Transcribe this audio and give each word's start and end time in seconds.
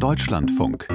Deutschlandfunk. 0.00 0.88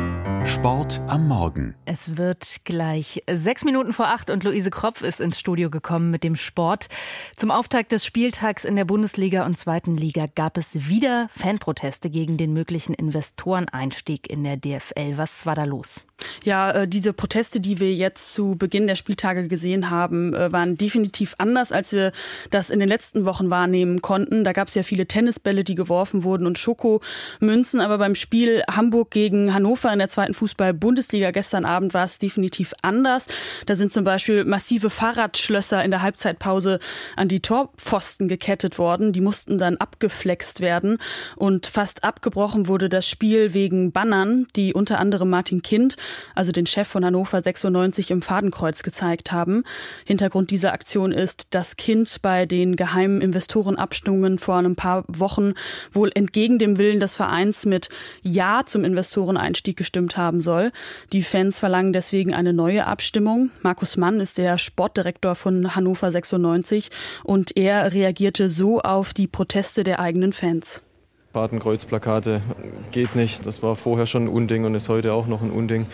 Sport 0.45 0.99
am 1.05 1.27
Morgen. 1.27 1.75
Es 1.85 2.17
wird 2.17 2.61
gleich 2.65 3.21
sechs 3.31 3.63
Minuten 3.63 3.93
vor 3.93 4.07
acht 4.07 4.31
und 4.31 4.43
Luise 4.43 4.71
Kropf 4.71 5.03
ist 5.03 5.19
ins 5.19 5.39
Studio 5.39 5.69
gekommen 5.69 6.09
mit 6.09 6.23
dem 6.23 6.35
Sport. 6.35 6.87
Zum 7.35 7.51
Auftakt 7.51 7.91
des 7.91 8.03
Spieltags 8.03 8.65
in 8.65 8.75
der 8.75 8.85
Bundesliga 8.85 9.45
und 9.45 9.57
zweiten 9.57 9.95
Liga 9.95 10.25
gab 10.33 10.57
es 10.57 10.89
wieder 10.89 11.29
Fanproteste 11.35 12.09
gegen 12.09 12.37
den 12.37 12.51
möglichen 12.53 12.95
Investoreneinstieg 12.95 14.27
in 14.27 14.43
der 14.43 14.57
DFL. 14.57 15.17
Was 15.17 15.45
war 15.45 15.53
da 15.53 15.65
los? 15.65 16.01
Ja, 16.45 16.69
äh, 16.71 16.87
diese 16.87 17.11
Proteste, 17.11 17.59
die 17.59 17.79
wir 17.79 17.91
jetzt 17.95 18.31
zu 18.31 18.55
Beginn 18.55 18.85
der 18.85 18.93
Spieltage 18.93 19.47
gesehen 19.47 19.89
haben, 19.89 20.35
äh, 20.35 20.51
waren 20.51 20.77
definitiv 20.77 21.33
anders, 21.39 21.71
als 21.71 21.91
wir 21.91 22.11
das 22.51 22.69
in 22.69 22.79
den 22.79 22.87
letzten 22.87 23.25
Wochen 23.25 23.49
wahrnehmen 23.49 24.03
konnten. 24.03 24.43
Da 24.43 24.53
gab 24.53 24.67
es 24.67 24.75
ja 24.75 24.83
viele 24.83 25.07
Tennisbälle, 25.07 25.63
die 25.63 25.73
geworfen 25.73 26.23
wurden 26.23 26.45
und 26.45 26.59
Schokomünzen. 26.59 27.81
Aber 27.81 27.97
beim 27.97 28.13
Spiel 28.13 28.61
Hamburg 28.69 29.09
gegen 29.09 29.55
Hannover 29.55 29.91
in 29.91 29.97
der 29.97 30.09
zweiten 30.09 30.35
Fußball-Bundesliga 30.35 31.31
gestern 31.31 31.65
Abend 31.65 31.95
war 31.95 32.05
es 32.05 32.19
definitiv 32.19 32.73
anders. 32.83 33.25
Da 33.65 33.73
sind 33.73 33.91
zum 33.91 34.03
Beispiel 34.03 34.45
massive 34.45 34.91
Fahrradschlösser 34.91 35.83
in 35.83 35.89
der 35.89 36.03
Halbzeitpause 36.03 36.79
an 37.15 37.27
die 37.27 37.39
Torpfosten 37.39 38.27
gekettet 38.27 38.77
worden. 38.77 39.13
Die 39.13 39.21
mussten 39.21 39.57
dann 39.57 39.77
abgeflext 39.77 40.61
werden. 40.61 40.99
Und 41.37 41.65
fast 41.65 42.03
abgebrochen 42.03 42.67
wurde 42.67 42.87
das 42.87 43.09
Spiel 43.09 43.55
wegen 43.55 43.91
Bannern, 43.91 44.45
die 44.55 44.75
unter 44.75 44.99
anderem 44.99 45.31
Martin 45.31 45.63
Kind 45.63 45.97
also 46.35 46.51
den 46.51 46.65
Chef 46.65 46.87
von 46.87 47.03
Hannover 47.03 47.41
96 47.41 48.11
im 48.11 48.21
Fadenkreuz 48.21 48.83
gezeigt 48.83 49.31
haben. 49.31 49.63
Hintergrund 50.05 50.51
dieser 50.51 50.73
Aktion 50.73 51.11
ist, 51.11 51.47
dass 51.51 51.75
Kind 51.75 52.21
bei 52.21 52.45
den 52.45 52.75
geheimen 52.75 53.21
Investorenabstimmungen 53.21 54.37
vor 54.39 54.57
ein 54.57 54.75
paar 54.75 55.03
Wochen 55.07 55.53
wohl 55.91 56.11
entgegen 56.13 56.59
dem 56.59 56.77
Willen 56.77 56.99
des 56.99 57.15
Vereins 57.15 57.65
mit 57.65 57.89
Ja 58.21 58.63
zum 58.65 58.83
Investoreneinstieg 58.83 59.77
gestimmt 59.77 60.17
haben 60.17 60.41
soll. 60.41 60.71
Die 61.11 61.23
Fans 61.23 61.59
verlangen 61.59 61.93
deswegen 61.93 62.33
eine 62.33 62.53
neue 62.53 62.87
Abstimmung. 62.87 63.51
Markus 63.61 63.97
Mann 63.97 64.19
ist 64.19 64.37
der 64.37 64.57
Sportdirektor 64.57 65.35
von 65.35 65.75
Hannover 65.75 66.11
96 66.11 66.89
und 67.23 67.57
er 67.57 67.93
reagierte 67.93 68.49
so 68.49 68.81
auf 68.81 69.13
die 69.13 69.27
Proteste 69.27 69.83
der 69.83 69.99
eigenen 69.99 70.33
Fans. 70.33 70.84
Fadenkreuzplakate 71.35 72.41
geht 72.91 73.17
nicht. 73.17 73.45
Das 73.45 73.61
war 73.61 73.75
vorher 73.75 74.05
schon 74.05 74.23
ein 74.23 74.27
Unding 74.29 74.63
und 74.63 74.73
ist 74.73 74.87
heute 74.87 75.11
auch 75.11 75.27
noch 75.27 75.41
ein 75.41 75.51
Unding. 75.51 75.85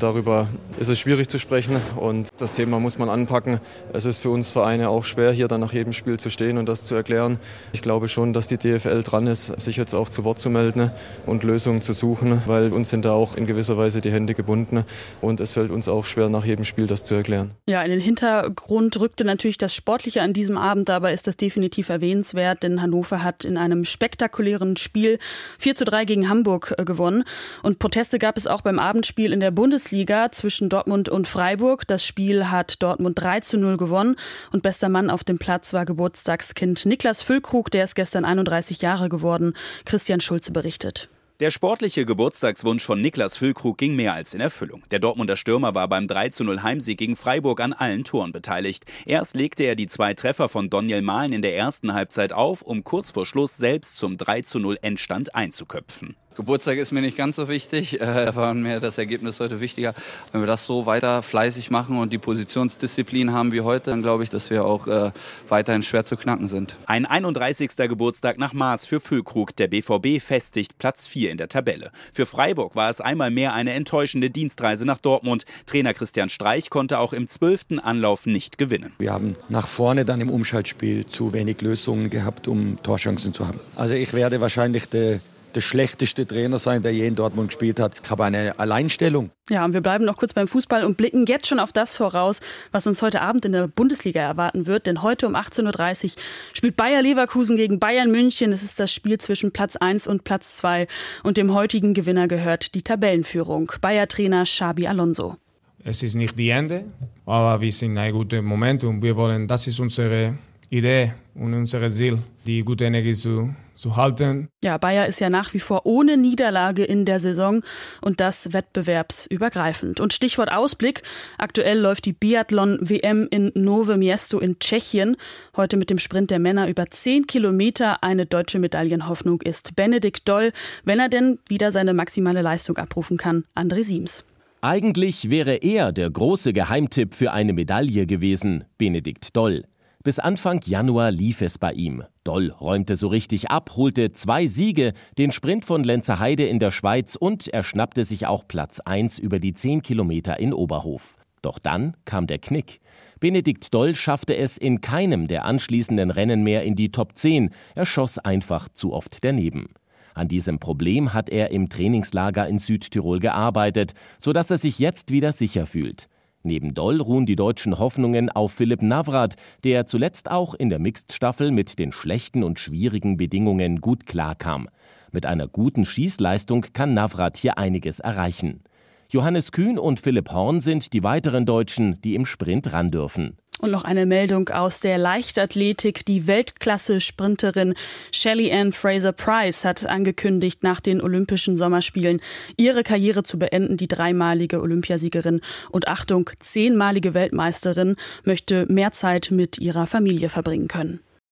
Darüber 0.00 0.48
ist 0.78 0.88
es 0.88 0.98
schwierig 0.98 1.28
zu 1.28 1.38
sprechen 1.38 1.76
und 1.96 2.28
das 2.38 2.54
Thema 2.54 2.78
muss 2.80 2.98
man 2.98 3.08
anpacken. 3.08 3.60
Es 3.92 4.04
ist 4.04 4.18
für 4.18 4.30
uns 4.30 4.50
Vereine 4.50 4.88
auch 4.88 5.04
schwer, 5.04 5.32
hier 5.32 5.46
dann 5.46 5.60
nach 5.60 5.72
jedem 5.72 5.92
Spiel 5.92 6.18
zu 6.18 6.30
stehen 6.30 6.58
und 6.58 6.68
das 6.68 6.84
zu 6.84 6.96
erklären. 6.96 7.38
Ich 7.72 7.82
glaube 7.82 8.08
schon, 8.08 8.32
dass 8.32 8.48
die 8.48 8.58
DFL 8.58 9.02
dran 9.04 9.28
ist, 9.28 9.60
sich 9.60 9.76
jetzt 9.76 9.94
auch 9.94 10.08
zu 10.08 10.24
Wort 10.24 10.40
zu 10.40 10.50
melden 10.50 10.90
und 11.26 11.44
Lösungen 11.44 11.80
zu 11.80 11.92
suchen, 11.92 12.42
weil 12.46 12.72
uns 12.72 12.90
sind 12.90 13.04
da 13.04 13.12
auch 13.12 13.36
in 13.36 13.46
gewisser 13.46 13.76
Weise 13.76 14.00
die 14.00 14.10
Hände 14.10 14.34
gebunden 14.34 14.84
und 15.20 15.40
es 15.40 15.52
fällt 15.52 15.70
uns 15.70 15.88
auch 15.88 16.06
schwer, 16.06 16.28
nach 16.28 16.44
jedem 16.44 16.64
Spiel 16.64 16.88
das 16.88 17.04
zu 17.04 17.14
erklären. 17.14 17.52
Ja, 17.66 17.82
in 17.82 17.90
den 17.90 18.00
Hintergrund 18.00 18.98
rückte 18.98 19.24
natürlich 19.24 19.58
das 19.58 19.74
Sportliche 19.74 20.22
an 20.22 20.32
diesem 20.32 20.58
Abend, 20.58 20.88
dabei 20.88 21.12
ist 21.12 21.28
das 21.28 21.36
definitiv 21.36 21.88
erwähnenswert, 21.88 22.64
denn 22.64 22.82
Hannover 22.82 23.22
hat 23.22 23.44
in 23.44 23.56
einem 23.56 23.84
spektakulären 23.84 24.76
Spiel 24.76 24.87
4 24.92 25.74
zu 25.74 25.84
3 25.84 26.04
gegen 26.04 26.28
Hamburg 26.28 26.74
äh, 26.76 26.84
gewonnen 26.84 27.24
und 27.62 27.78
Proteste 27.78 28.18
gab 28.18 28.36
es 28.36 28.46
auch 28.46 28.62
beim 28.62 28.78
Abendspiel 28.78 29.32
in 29.32 29.40
der 29.40 29.50
Bundesliga. 29.50 29.68
Bundesliga 29.68 30.32
zwischen 30.32 30.68
Dortmund 30.68 31.08
und 31.08 31.28
Freiburg. 31.28 31.86
Das 31.86 32.04
Spiel 32.04 32.50
hat 32.50 32.82
Dortmund 32.82 33.20
3 33.20 33.40
zu 33.40 33.58
0 33.58 33.76
gewonnen 33.76 34.16
und 34.52 34.62
bester 34.62 34.88
Mann 34.88 35.10
auf 35.10 35.24
dem 35.24 35.38
Platz 35.38 35.72
war 35.72 35.84
Geburtstagskind 35.84 36.86
Niklas 36.86 37.22
Füllkrug, 37.22 37.70
der 37.70 37.84
ist 37.84 37.94
gestern 37.94 38.24
31 38.24 38.82
Jahre 38.82 39.08
geworden. 39.08 39.54
Christian 39.84 40.20
Schulze 40.20 40.52
berichtet. 40.52 41.08
Der 41.40 41.52
sportliche 41.52 42.04
Geburtstagswunsch 42.04 42.84
von 42.84 43.00
Niklas 43.00 43.36
Füllkrug 43.36 43.78
ging 43.78 43.94
mehr 43.94 44.12
als 44.12 44.34
in 44.34 44.40
Erfüllung. 44.40 44.82
Der 44.90 44.98
Dortmunder 44.98 45.36
Stürmer 45.36 45.72
war 45.72 45.86
beim 45.86 46.08
3 46.08 46.30
zu 46.30 46.42
0 46.42 46.64
Heimsieg 46.64 46.98
gegen 46.98 47.14
Freiburg 47.14 47.60
an 47.60 47.72
allen 47.72 48.02
Toren 48.02 48.32
beteiligt. 48.32 48.86
Erst 49.06 49.36
legte 49.36 49.62
er 49.62 49.76
die 49.76 49.86
zwei 49.86 50.14
Treffer 50.14 50.48
von 50.48 50.68
Daniel 50.68 51.00
Mahlen 51.02 51.32
in 51.32 51.42
der 51.42 51.56
ersten 51.56 51.94
Halbzeit 51.94 52.32
auf, 52.32 52.62
um 52.62 52.82
kurz 52.82 53.12
vor 53.12 53.24
Schluss 53.24 53.56
selbst 53.56 53.98
zum 53.98 54.16
3 54.16 54.42
zu 54.42 54.58
0 54.58 54.78
Endstand 54.82 55.36
einzuköpfen. 55.36 56.16
Geburtstag 56.38 56.78
ist 56.78 56.92
mir 56.92 57.00
nicht 57.00 57.16
ganz 57.16 57.34
so 57.36 57.48
wichtig. 57.48 57.98
Äh, 58.08 58.26
da 58.26 58.36
war 58.36 58.54
mir 58.54 58.78
das 58.78 58.96
Ergebnis 58.96 59.40
heute 59.40 59.60
wichtiger. 59.60 59.92
Wenn 60.30 60.40
wir 60.40 60.46
das 60.46 60.66
so 60.66 60.86
weiter 60.86 61.20
fleißig 61.20 61.70
machen 61.70 61.98
und 61.98 62.12
die 62.12 62.18
Positionsdisziplin 62.18 63.32
haben 63.32 63.50
wie 63.50 63.62
heute, 63.62 63.90
dann 63.90 64.02
glaube 64.02 64.22
ich, 64.22 64.30
dass 64.30 64.50
wir 64.50 64.64
auch 64.64 64.86
äh, 64.86 65.10
weiterhin 65.48 65.82
schwer 65.82 66.04
zu 66.04 66.16
knacken 66.16 66.46
sind. 66.46 66.76
Ein 66.86 67.06
31. 67.06 67.76
Geburtstag 67.76 68.38
nach 68.38 68.52
Maß 68.52 68.86
für 68.86 69.00
Füllkrug. 69.00 69.56
Der 69.56 69.66
BVB 69.66 70.22
festigt 70.22 70.78
Platz 70.78 71.08
4 71.08 71.32
in 71.32 71.38
der 71.38 71.48
Tabelle. 71.48 71.90
Für 72.12 72.24
Freiburg 72.24 72.76
war 72.76 72.88
es 72.88 73.00
einmal 73.00 73.32
mehr 73.32 73.52
eine 73.52 73.72
enttäuschende 73.72 74.30
Dienstreise 74.30 74.84
nach 74.84 74.98
Dortmund. 74.98 75.44
Trainer 75.66 75.92
Christian 75.92 76.28
Streich 76.28 76.70
konnte 76.70 77.00
auch 77.00 77.12
im 77.12 77.26
zwölften 77.26 77.80
Anlauf 77.80 78.26
nicht 78.26 78.58
gewinnen. 78.58 78.92
Wir 78.98 79.12
haben 79.12 79.34
nach 79.48 79.66
vorne 79.66 80.04
dann 80.04 80.20
im 80.20 80.30
Umschaltspiel 80.30 81.04
zu 81.04 81.32
wenig 81.32 81.60
Lösungen 81.62 82.10
gehabt, 82.10 82.46
um 82.46 82.80
Torchancen 82.82 83.34
zu 83.34 83.48
haben. 83.48 83.58
Also 83.74 83.94
ich 83.94 84.12
werde 84.12 84.40
wahrscheinlich 84.40 84.88
der 84.88 85.20
der 85.58 85.62
schlechteste 85.62 86.24
Trainer 86.24 86.60
sein, 86.60 86.84
der 86.84 86.92
je 86.92 87.04
in 87.04 87.16
Dortmund 87.16 87.48
gespielt 87.48 87.80
hat. 87.80 87.96
Ich 88.00 88.08
habe 88.08 88.24
eine 88.24 88.56
Alleinstellung. 88.60 89.30
Ja, 89.50 89.64
und 89.64 89.72
wir 89.72 89.80
bleiben 89.80 90.04
noch 90.04 90.16
kurz 90.16 90.32
beim 90.32 90.46
Fußball 90.46 90.84
und 90.84 90.96
blicken 90.96 91.26
jetzt 91.26 91.48
schon 91.48 91.58
auf 91.58 91.72
das 91.72 91.96
voraus, 91.96 92.40
was 92.70 92.86
uns 92.86 93.02
heute 93.02 93.22
Abend 93.22 93.44
in 93.44 93.50
der 93.50 93.66
Bundesliga 93.66 94.20
erwarten 94.20 94.66
wird. 94.66 94.86
Denn 94.86 95.02
heute 95.02 95.26
um 95.26 95.34
18.30 95.34 96.04
Uhr 96.04 96.10
spielt 96.52 96.76
Bayer 96.76 97.02
Leverkusen 97.02 97.56
gegen 97.56 97.80
Bayern 97.80 98.12
München. 98.12 98.52
Es 98.52 98.62
ist 98.62 98.78
das 98.78 98.92
Spiel 98.92 99.18
zwischen 99.18 99.50
Platz 99.50 99.74
1 99.74 100.06
und 100.06 100.22
Platz 100.22 100.58
2. 100.58 100.86
Und 101.24 101.38
dem 101.38 101.52
heutigen 101.52 101.92
Gewinner 101.92 102.28
gehört 102.28 102.76
die 102.76 102.82
Tabellenführung. 102.82 103.72
Bayer-Trainer 103.80 104.44
Xabi 104.44 104.86
Alonso. 104.86 105.38
Es 105.82 106.04
ist 106.04 106.14
nicht 106.14 106.38
die 106.38 106.50
Ende, 106.50 106.84
aber 107.26 107.60
wir 107.60 107.72
sind 107.72 107.92
in 107.92 107.98
einem 107.98 108.14
guten 108.14 108.44
Moment 108.44 108.84
und 108.84 109.02
wir 109.02 109.16
wollen, 109.16 109.48
das 109.48 109.66
ist 109.66 109.80
unsere 109.80 110.34
Idee 110.70 111.12
und 111.34 111.54
unser 111.54 111.88
Ziel, 111.90 112.18
die 112.46 112.60
gute 112.60 112.84
Energie 112.84 113.14
zu, 113.14 113.54
zu 113.74 113.96
halten. 113.96 114.48
Ja, 114.62 114.76
Bayer 114.76 115.06
ist 115.06 115.20
ja 115.20 115.30
nach 115.30 115.54
wie 115.54 115.60
vor 115.60 115.86
ohne 115.86 116.16
Niederlage 116.16 116.84
in 116.84 117.04
der 117.04 117.20
Saison 117.20 117.62
und 118.02 118.20
das 118.20 118.52
wettbewerbsübergreifend. 118.52 120.00
Und 120.00 120.12
Stichwort 120.12 120.52
Ausblick. 120.52 121.02
Aktuell 121.38 121.78
läuft 121.78 122.04
die 122.04 122.12
Biathlon-WM 122.12 123.28
in 123.30 123.52
Nove 123.54 123.96
Miesto 123.96 124.38
in 124.38 124.58
Tschechien. 124.58 125.16
Heute 125.56 125.76
mit 125.76 125.90
dem 125.90 125.98
Sprint 125.98 126.30
der 126.30 126.38
Männer 126.38 126.68
über 126.68 126.86
10 126.86 127.26
Kilometer. 127.26 128.02
Eine 128.02 128.26
deutsche 128.26 128.58
Medaillenhoffnung 128.58 129.40
ist 129.42 129.74
Benedikt 129.76 130.28
Doll, 130.28 130.52
wenn 130.84 130.98
er 130.98 131.08
denn 131.08 131.38
wieder 131.48 131.72
seine 131.72 131.94
maximale 131.94 132.42
Leistung 132.42 132.76
abrufen 132.76 133.16
kann. 133.16 133.44
André 133.54 133.84
Siems. 133.84 134.24
Eigentlich 134.60 135.30
wäre 135.30 135.54
er 135.54 135.92
der 135.92 136.10
große 136.10 136.52
Geheimtipp 136.52 137.14
für 137.14 137.32
eine 137.32 137.52
Medaille 137.52 138.06
gewesen, 138.06 138.64
Benedikt 138.76 139.36
Doll. 139.36 139.64
Bis 140.08 140.18
Anfang 140.18 140.62
Januar 140.64 141.10
lief 141.10 141.42
es 141.42 141.58
bei 141.58 141.74
ihm. 141.74 142.02
Doll 142.24 142.48
räumte 142.48 142.96
so 142.96 143.08
richtig 143.08 143.50
ab, 143.50 143.72
holte 143.76 144.10
zwei 144.12 144.46
Siege, 144.46 144.94
den 145.18 145.32
Sprint 145.32 145.66
von 145.66 145.84
Lenzerheide 145.84 146.46
in 146.46 146.58
der 146.58 146.70
Schweiz 146.70 147.14
und 147.14 147.48
er 147.48 147.62
schnappte 147.62 148.04
sich 148.04 148.26
auch 148.26 148.48
Platz 148.48 148.80
1 148.80 149.18
über 149.18 149.38
die 149.38 149.52
10 149.52 149.82
Kilometer 149.82 150.40
in 150.40 150.54
Oberhof. 150.54 151.18
Doch 151.42 151.58
dann 151.58 151.94
kam 152.06 152.26
der 152.26 152.38
Knick. 152.38 152.80
Benedikt 153.20 153.74
Doll 153.74 153.94
schaffte 153.94 154.34
es 154.34 154.56
in 154.56 154.80
keinem 154.80 155.28
der 155.28 155.44
anschließenden 155.44 156.10
Rennen 156.10 156.42
mehr 156.42 156.62
in 156.62 156.74
die 156.74 156.90
Top 156.90 157.14
10. 157.14 157.50
Er 157.74 157.84
schoss 157.84 158.18
einfach 158.18 158.70
zu 158.70 158.94
oft 158.94 159.22
daneben. 159.22 159.66
An 160.14 160.26
diesem 160.26 160.58
Problem 160.58 161.12
hat 161.12 161.28
er 161.28 161.50
im 161.50 161.68
Trainingslager 161.68 162.48
in 162.48 162.58
Südtirol 162.58 163.18
gearbeitet, 163.18 163.92
sodass 164.18 164.50
er 164.50 164.56
sich 164.56 164.78
jetzt 164.78 165.10
wieder 165.10 165.32
sicher 165.32 165.66
fühlt. 165.66 166.08
Neben 166.48 166.72
Doll 166.72 167.02
ruhen 167.02 167.26
die 167.26 167.36
deutschen 167.36 167.78
Hoffnungen 167.78 168.30
auf 168.30 168.52
Philipp 168.52 168.80
Navrat, 168.80 169.36
der 169.64 169.84
zuletzt 169.84 170.30
auch 170.30 170.54
in 170.54 170.70
der 170.70 170.78
Mixed-Staffel 170.78 171.50
mit 171.50 171.78
den 171.78 171.92
schlechten 171.92 172.42
und 172.42 172.58
schwierigen 172.58 173.18
Bedingungen 173.18 173.82
gut 173.82 174.06
klarkam. 174.06 174.66
Mit 175.12 175.26
einer 175.26 175.46
guten 175.46 175.84
Schießleistung 175.84 176.64
kann 176.72 176.94
Navrat 176.94 177.36
hier 177.36 177.58
einiges 177.58 178.00
erreichen. 178.00 178.62
Johannes 179.10 179.52
Kühn 179.52 179.78
und 179.78 180.00
Philipp 180.00 180.30
Horn 180.32 180.62
sind 180.62 180.94
die 180.94 181.02
weiteren 181.02 181.44
Deutschen, 181.44 182.00
die 182.00 182.14
im 182.14 182.24
Sprint 182.24 182.72
ran 182.72 182.90
dürfen. 182.90 183.36
Und 183.60 183.72
noch 183.72 183.82
eine 183.82 184.06
Meldung 184.06 184.50
aus 184.50 184.80
der 184.80 184.98
Leichtathletik. 184.98 186.06
Die 186.06 186.28
Weltklasse-Sprinterin 186.28 187.74
Shelly 188.12 188.52
Ann 188.52 188.72
Fraser 188.72 189.12
Price 189.12 189.64
hat 189.64 189.84
angekündigt, 189.84 190.62
nach 190.62 190.80
den 190.80 191.00
Olympischen 191.00 191.56
Sommerspielen 191.56 192.20
ihre 192.56 192.84
Karriere 192.84 193.24
zu 193.24 193.38
beenden. 193.38 193.76
Die 193.76 193.88
dreimalige 193.88 194.60
Olympiasiegerin 194.60 195.40
und 195.70 195.88
Achtung, 195.88 196.30
zehnmalige 196.38 197.14
Weltmeisterin 197.14 197.96
möchte 198.24 198.64
mehr 198.68 198.92
Zeit 198.92 199.30
mit 199.32 199.58
ihrer 199.58 199.88
Familie 199.88 200.28
verbringen 200.28 200.68
können. 200.68 201.00